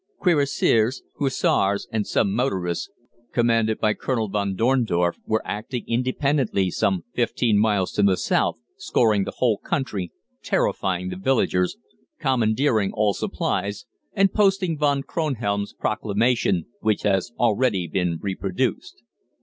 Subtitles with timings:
[0.17, 2.89] Cuirassiers, Hussars, and some motorists
[3.31, 9.25] commanded by Colonel von Dorndorf were acting independently some fifteen miles to the south scouring
[9.25, 10.11] the whole country,
[10.41, 11.77] terrifying the villagers,
[12.17, 19.03] commandeering all supplies, and posting Von Kronhelm's proclamation, which has already been reproduced.